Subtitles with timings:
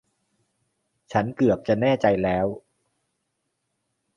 [1.11, 2.47] ฉันเกือบจะแน่ใจแล้ว